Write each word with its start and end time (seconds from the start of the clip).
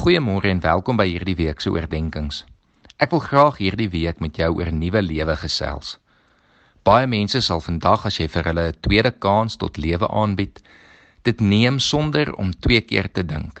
Goeiemôre 0.00 0.48
en 0.48 0.62
welkom 0.64 0.96
by 0.96 1.04
hierdie 1.10 1.34
week 1.36 1.58
se 1.60 1.68
oordeenkings. 1.68 2.38
Ek 3.04 3.10
wil 3.12 3.20
graag 3.20 3.58
hierdie 3.60 3.90
week 3.92 4.22
met 4.24 4.38
jou 4.40 4.46
oor 4.56 4.70
nuwe 4.72 5.02
lewe 5.04 5.34
gesels. 5.36 5.98
Baie 6.88 7.04
mense 7.04 7.42
sal 7.44 7.60
vandag 7.60 8.06
as 8.08 8.16
jy 8.16 8.24
vir 8.32 8.48
hulle 8.48 8.64
'n 8.70 8.78
tweede 8.80 9.10
kans 9.12 9.58
tot 9.60 9.76
lewe 9.76 10.08
aanbied, 10.08 10.62
dit 11.28 11.40
neem 11.40 11.76
sonder 11.78 12.32
om 12.40 12.54
twee 12.64 12.80
keer 12.80 13.10
te 13.12 13.26
dink. 13.32 13.60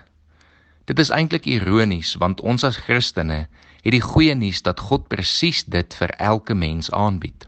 Dit 0.86 0.98
is 1.04 1.10
eintlik 1.10 1.44
ironies 1.44 2.14
want 2.14 2.40
ons 2.40 2.64
as 2.64 2.80
Christene 2.88 3.46
het 3.84 3.92
die 3.92 4.00
goeie 4.00 4.34
nuus 4.34 4.62
dat 4.62 4.80
God 4.80 5.12
presies 5.12 5.64
dit 5.64 5.94
vir 5.94 6.16
elke 6.16 6.54
mens 6.54 6.90
aanbied. 6.90 7.44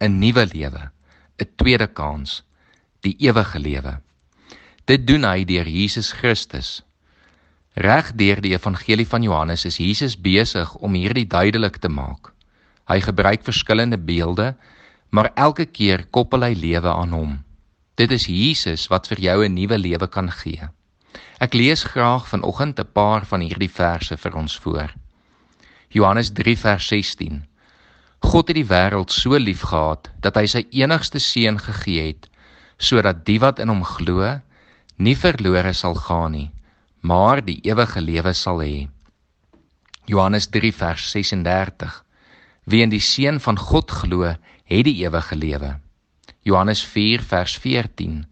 'n 0.00 0.18
Nuwe 0.24 0.46
lewe, 0.54 0.88
'n 1.36 1.52
tweede 1.56 1.92
kans, 1.92 2.44
die 3.02 3.16
ewige 3.20 3.58
lewe. 3.58 4.00
Dit 4.86 5.06
doen 5.06 5.24
hy 5.24 5.44
deur 5.44 5.68
Jesus 5.68 6.12
Christus 6.12 6.80
Reg 7.74 8.12
deur 8.14 8.38
die 8.38 8.52
evangelie 8.54 9.06
van 9.06 9.24
Johannes 9.26 9.64
is 9.66 9.80
Jesus 9.82 10.14
besig 10.14 10.74
om 10.78 10.94
hierdie 10.94 11.26
duidelik 11.26 11.80
te 11.82 11.88
maak. 11.90 12.30
Hy 12.86 13.00
gebruik 13.02 13.42
verskillende 13.42 13.98
beelde, 13.98 14.52
maar 15.10 15.32
elke 15.34 15.66
keer 15.66 16.04
koppel 16.14 16.46
hy 16.46 16.52
lewe 16.54 16.92
aan 16.92 17.10
hom. 17.10 17.32
Dit 17.98 18.14
is 18.14 18.28
Jesus 18.30 18.86
wat 18.92 19.10
vir 19.10 19.18
jou 19.18 19.44
'n 19.44 19.54
nuwe 19.54 19.78
lewe 19.78 20.06
kan 20.06 20.30
gee. 20.30 20.68
Ek 21.40 21.54
lees 21.54 21.82
graag 21.82 22.28
vanoggend 22.28 22.78
'n 22.78 22.92
paar 22.92 23.26
van 23.26 23.40
hierdie 23.40 23.70
verse 23.70 24.16
vir 24.16 24.36
ons 24.36 24.56
voor. 24.56 24.94
Johannes 25.88 26.30
3 26.30 26.56
vers 26.58 26.86
16. 26.86 27.42
God 28.20 28.48
het 28.48 28.56
die 28.56 28.70
wêreld 28.70 29.10
so 29.10 29.36
liefgehad 29.38 30.10
dat 30.20 30.36
hy 30.36 30.46
sy 30.46 30.66
enigste 30.70 31.18
seun 31.18 31.58
gegee 31.58 32.06
het 32.06 32.28
sodat 32.78 33.24
die 33.26 33.38
wat 33.38 33.58
in 33.58 33.68
hom 33.68 33.84
glo 33.84 34.40
nie 34.96 35.16
verlore 35.16 35.72
sal 35.72 35.94
gaan 35.94 36.32
nie, 36.32 36.50
maar 37.04 37.42
die 37.44 37.58
ewige 37.68 38.00
lewe 38.00 38.32
sal 38.32 38.62
hê. 38.64 38.88
Johannes 40.08 40.48
3 40.48 40.72
vers 40.72 41.10
36. 41.12 41.98
Wie 42.64 42.80
in 42.80 42.92
die 42.92 43.02
seun 43.04 43.40
van 43.44 43.60
God 43.60 43.92
glo, 43.92 44.30
het 44.64 44.84
die 44.88 44.96
ewige 45.04 45.36
lewe. 45.36 45.74
Johannes 46.48 46.80
4 46.80 47.20
vers 47.28 47.58
14. 47.60 48.22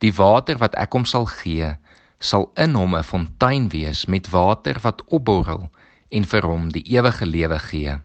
Die 0.00 0.14
water 0.16 0.56
wat 0.64 0.76
ek 0.80 0.96
hom 0.96 1.04
sal 1.04 1.28
gee, 1.28 1.74
sal 2.20 2.48
in 2.56 2.72
hom 2.76 2.96
'n 2.96 3.04
fontein 3.04 3.68
wees 3.68 4.06
met 4.08 4.32
water 4.32 4.80
wat 4.80 5.04
opborrel 5.12 5.68
en 6.08 6.24
vir 6.24 6.42
hom 6.48 6.72
die 6.72 6.84
ewige 6.96 7.26
lewe 7.26 7.58
gee. 7.68 8.00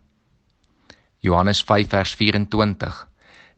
Johannes 1.20 1.64
5 1.64 1.88
vers 1.90 2.16
24. 2.16 3.08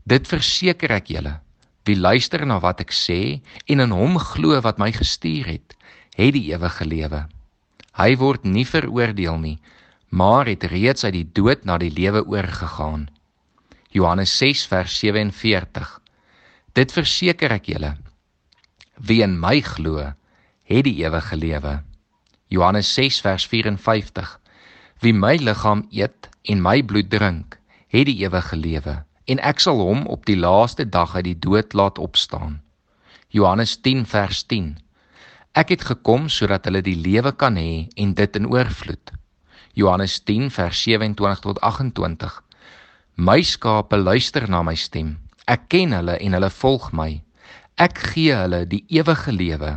Dit 0.05 0.27
verseker 0.27 0.91
ek 0.91 1.07
julle, 1.07 1.39
wie 1.85 1.97
luister 1.97 2.45
na 2.45 2.59
wat 2.59 2.79
ek 2.79 2.91
sê 2.91 3.41
en 3.65 3.79
in 3.79 3.91
hom 3.91 4.19
glo 4.19 4.61
wat 4.61 4.77
my 4.77 4.91
gestuur 4.91 5.45
het, 5.47 5.73
het 6.15 6.33
die 6.35 6.49
ewige 6.51 6.85
lewe. 6.85 7.25
Hy 7.97 8.15
word 8.17 8.45
nie 8.45 8.65
veroordeel 8.65 9.37
nie, 9.37 9.57
maar 10.09 10.47
het 10.49 10.63
reeds 10.69 11.05
uit 11.05 11.13
die 11.13 11.29
dood 11.33 11.65
na 11.65 11.77
die 11.81 11.91
lewe 11.93 12.23
oorgegaan. 12.25 13.07
Johannes 13.93 14.33
6 14.37 14.65
vers 14.69 14.97
47. 14.99 15.89
Dit 16.73 16.93
verseker 16.93 17.53
ek 17.53 17.69
julle, 17.69 17.93
wie 18.97 19.21
in 19.25 19.35
my 19.41 19.59
glo, 19.61 20.13
het 20.69 20.85
die 20.87 20.95
ewige 21.03 21.37
lewe. 21.37 21.73
Johannes 22.49 22.89
6 22.93 23.21
vers 23.25 23.45
54. 23.49 24.39
Wie 25.01 25.13
my 25.13 25.35
liggaam 25.41 25.87
eet 25.91 26.29
en 26.49 26.61
my 26.61 26.81
bloed 26.81 27.09
drink, 27.09 27.57
het 27.93 28.07
die 28.09 28.19
ewige 28.23 28.57
lewe, 28.57 28.95
en 29.29 29.41
ek 29.41 29.61
sal 29.61 29.81
hom 29.81 30.05
op 30.07 30.25
die 30.25 30.37
laaste 30.37 30.85
dag 30.89 31.15
uit 31.15 31.25
die 31.29 31.39
dood 31.39 31.73
laat 31.73 31.97
opstaan. 32.01 32.61
Johannes 33.29 33.75
10 33.81 34.05
vers 34.09 34.43
10. 34.49 34.77
Ek 35.53 35.69
het 35.69 35.83
gekom 35.85 36.31
sodat 36.33 36.65
hulle 36.65 36.81
die 36.81 36.97
lewe 36.97 37.29
kan 37.37 37.59
hê 37.61 37.85
en 38.01 38.13
dit 38.17 38.37
in 38.39 38.47
oorvloed. 38.49 39.11
Johannes 39.77 40.15
10 40.25 40.47
vers 40.49 40.79
27 40.81 41.43
tot 41.45 41.59
28. 41.61 42.39
My 43.21 43.43
skape 43.45 43.99
luister 44.01 44.47
na 44.49 44.63
my 44.65 44.73
stem. 44.73 45.19
Ek 45.45 45.67
ken 45.69 45.93
hulle 45.93 46.15
en 46.17 46.33
hulle 46.33 46.49
volg 46.57 46.87
my. 46.97 47.21
Ek 47.77 48.01
gee 48.13 48.33
hulle 48.33 48.63
die 48.71 48.81
ewige 48.97 49.33
lewe 49.33 49.75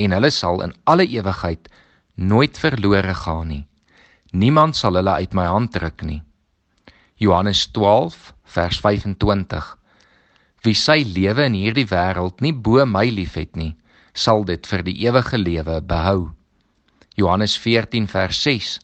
en 0.00 0.16
hulle 0.16 0.30
sal 0.32 0.64
in 0.64 0.72
alle 0.88 1.04
ewigheid 1.04 1.68
nooit 2.16 2.56
verlore 2.56 3.12
gaan 3.20 3.52
nie. 3.52 3.66
Niemand 4.32 4.78
sal 4.78 4.96
hulle 4.96 5.18
uit 5.20 5.36
my 5.36 5.44
hand 5.52 5.76
ruk 5.84 6.00
nie. 6.00 6.22
Johannes 7.20 7.66
12 7.76 8.32
vers 8.56 8.80
25. 8.80 9.68
Wie 10.64 10.76
sy 10.76 11.02
lewe 11.04 11.44
in 11.50 11.60
hierdie 11.60 11.88
wêreld 11.92 12.40
nie 12.40 12.56
bo 12.56 12.86
my 12.88 13.04
liefhet 13.12 13.52
nie, 13.60 13.74
sal 14.20 14.44
dit 14.44 14.66
vir 14.68 14.84
die 14.84 14.96
ewige 15.06 15.38
lewe 15.40 15.80
behou. 15.80 16.30
Johannes 17.16 17.56
14 17.58 18.08
vers 18.08 18.42
6. 18.44 18.78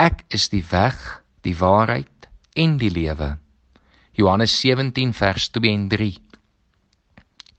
Ek 0.00 0.22
is 0.34 0.48
die 0.52 0.64
weg, 0.70 0.98
die 1.46 1.56
waarheid 1.58 2.28
en 2.58 2.78
die 2.78 2.90
lewe. 2.90 3.34
Johannes 4.14 4.54
17 4.60 5.12
vers 5.14 5.48
2 5.54 5.72
en 5.74 5.88
3. 5.90 6.12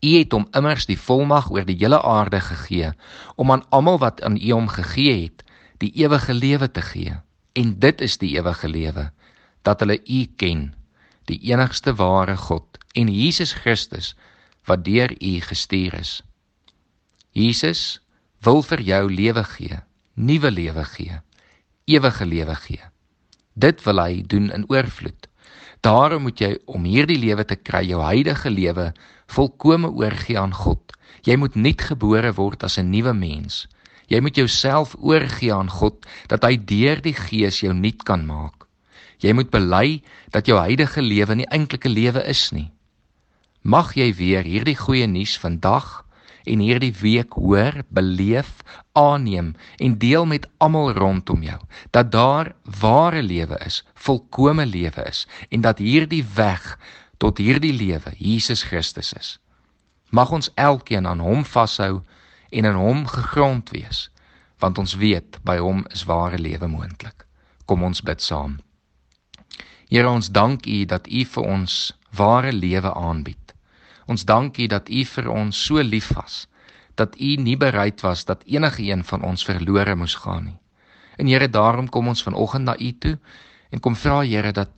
U 0.06 0.11
het 0.16 0.35
hom 0.35 0.45
immers 0.56 0.85
die 0.88 1.00
volmag 1.00 1.50
oor 1.51 1.66
die 1.67 1.78
hele 1.79 2.00
aarde 2.00 2.39
gegee 2.44 2.91
om 3.35 3.51
aan 3.51 3.66
almal 3.75 4.00
wat 4.03 4.22
aan 4.23 4.38
U 4.39 4.51
hom 4.53 4.69
gegee 4.72 5.16
het, 5.25 5.44
die 5.83 5.91
ewige 6.00 6.33
lewe 6.33 6.69
te 6.72 6.83
gee. 6.85 7.16
En 7.56 7.75
dit 7.79 8.01
is 8.01 8.17
die 8.22 8.35
ewige 8.38 8.69
lewe 8.72 9.09
dat 9.67 9.81
hulle 9.81 9.97
U 10.00 10.22
ken, 10.38 10.69
die 11.27 11.39
enigste 11.51 11.95
ware 11.97 12.38
God 12.38 12.79
en 12.94 13.12
Jesus 13.12 13.56
Christus 13.63 14.13
wat 14.69 14.85
deur 14.85 15.12
U 15.19 15.33
gestuur 15.41 16.00
is. 16.00 16.22
Jesus 17.35 18.00
wil 18.47 18.62
vir 18.63 18.79
jou 18.88 19.06
lewe 19.12 19.41
gee, 19.44 19.79
nuwe 20.16 20.51
lewe 20.51 20.85
gee, 20.88 21.18
ewige 21.84 22.25
lewe 22.25 22.56
gee. 22.56 22.85
Dit 23.59 23.84
wil 23.84 24.00
hy 24.00 24.22
doen 24.23 24.47
in 24.56 24.63
oorvloed. 24.72 25.28
Daarom 25.84 26.24
moet 26.29 26.40
jy 26.40 26.53
om 26.72 26.88
hierdie 26.88 27.19
lewe 27.19 27.44
te 27.44 27.57
kry, 27.59 27.84
jou 27.90 28.00
huidige 28.00 28.50
lewe 28.50 28.94
volkome 29.28 29.91
oorgee 29.91 30.40
aan 30.40 30.56
God. 30.56 30.95
Jy 31.28 31.35
moet 31.41 31.59
nuut 31.59 31.84
gebore 31.90 32.31
word 32.40 32.63
as 32.63 32.79
'n 32.79 32.90
nuwe 32.90 33.13
mens. 33.13 33.68
Jy 34.07 34.22
moet 34.22 34.38
jouself 34.40 34.95
oorgee 34.95 35.51
aan 35.53 35.69
God 35.69 36.06
dat 36.28 36.44
hy 36.44 36.56
deur 36.56 37.01
die 37.01 37.13
Gees 37.13 37.59
jou 37.59 37.74
nuut 37.74 38.03
kan 38.03 38.25
maak. 38.25 38.63
Jy 39.19 39.34
moet 39.34 39.51
bely 39.51 40.03
dat 40.31 40.47
jou 40.47 40.57
huidige 40.59 41.01
lewe 41.01 41.35
nie 41.35 41.51
eintlike 41.51 41.90
lewe 41.90 42.24
is 42.24 42.51
nie. 42.51 42.72
Mag 43.62 43.95
jy 43.95 44.13
weer 44.13 44.44
hierdie 44.44 44.78
goeie 44.78 45.07
nuus 45.07 45.38
vandag 45.38 46.04
en 46.45 46.61
hierdie 46.61 46.94
week 47.01 47.33
hoor, 47.33 47.81
beleef, 47.89 48.61
aanneem 48.94 49.53
en 49.78 49.97
deel 49.97 50.25
met 50.25 50.47
almal 50.57 50.94
rondom 50.94 51.44
jou 51.44 51.59
dat 51.91 52.11
daar 52.11 52.53
ware 52.79 53.23
lewe 53.23 53.57
is, 53.66 53.83
volkomme 53.94 54.66
lewe 54.66 55.06
is 55.09 55.25
en 55.50 55.61
dat 55.61 55.81
hierdie 55.83 56.23
weg 56.35 56.78
tot 57.17 57.38
hierdie 57.38 57.73
lewe 57.73 58.13
Jesus 58.17 58.63
Christus 58.63 59.13
is. 59.13 59.38
Mag 60.09 60.31
ons 60.31 60.51
elkeen 60.56 61.07
aan 61.07 61.19
hom 61.19 61.45
vashou 61.45 62.01
en 62.50 62.66
in 62.66 62.77
hom 62.79 63.06
gegrond 63.07 63.69
wees, 63.69 64.09
want 64.59 64.77
ons 64.77 64.95
weet 64.95 65.39
by 65.44 65.57
hom 65.59 65.83
is 65.91 66.06
ware 66.07 66.39
lewe 66.39 66.67
moontlik. 66.67 67.25
Kom 67.66 67.83
ons 67.83 68.01
bid 68.06 68.22
saam. 68.22 68.59
Here 69.89 70.09
ons 70.09 70.31
dank 70.31 70.66
U 70.66 70.85
dat 70.85 71.07
U 71.07 71.25
vir 71.33 71.50
ons 71.57 71.94
ware 72.16 72.53
lewe 72.53 72.94
aanbied. 72.94 73.44
Ons 74.05 74.25
dank 74.25 74.57
U 74.57 74.67
dat 74.67 74.89
U 74.89 75.05
vir 75.05 75.29
ons 75.29 75.66
so 75.66 75.81
lief 75.81 76.11
was 76.13 76.45
dat 76.95 77.16
U 77.19 77.35
nie 77.35 77.57
bereid 77.57 78.01
was 78.01 78.25
dat 78.25 78.43
enige 78.43 78.83
een 78.83 79.03
van 79.03 79.23
ons 79.23 79.43
verlore 79.43 79.95
moes 79.95 80.16
gaan 80.16 80.43
nie. 80.43 80.59
En 81.17 81.27
Here, 81.27 81.49
daarom 81.49 81.89
kom 81.89 82.07
ons 82.07 82.23
vanoggend 82.23 82.65
na 82.65 82.77
U 82.79 82.91
toe 82.99 83.17
en 83.69 83.79
kom 83.79 83.95
vra 83.95 84.21
Here 84.23 84.51
dat 84.51 84.71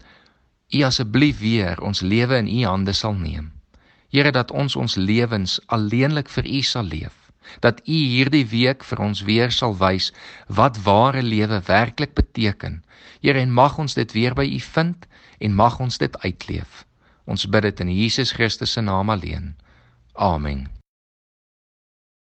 U 0.73 0.81
asseblief 0.83 1.39
weer 1.39 1.81
ons 1.81 2.01
lewe 2.01 2.37
in 2.37 2.47
U 2.47 2.65
hande 2.65 2.93
sal 2.93 3.13
neem. 3.13 3.51
Here, 4.09 4.31
dat 4.31 4.51
ons 4.51 4.75
ons 4.75 4.95
lewens 4.95 5.59
alleenlik 5.65 6.29
vir 6.29 6.45
U 6.45 6.61
sal 6.61 6.83
leef. 6.83 7.13
Dat 7.59 7.79
U 7.85 7.93
hierdie 7.93 8.45
week 8.45 8.83
vir 8.83 8.99
ons 8.99 9.21
weer 9.21 9.51
sal 9.51 9.77
wys 9.77 10.11
wat 10.47 10.81
ware 10.83 11.21
lewe 11.21 11.61
werklik 11.67 12.13
beteken. 12.13 12.83
Here, 13.21 13.39
en 13.39 13.53
mag 13.53 13.77
ons 13.77 13.93
dit 13.93 14.11
weer 14.11 14.33
by 14.33 14.45
U 14.45 14.59
vind 14.59 15.07
en 15.39 15.53
mag 15.53 15.79
ons 15.79 15.97
dit 15.97 16.17
uitleef. 16.23 16.86
Ons 17.27 17.45
bid 17.51 17.67
dit 17.67 17.83
in 17.83 17.91
Jesus 17.91 18.31
Christus 18.31 18.71
se 18.77 18.81
naam 18.81 19.11
alleen. 19.11 19.55
Amen. 20.15 20.76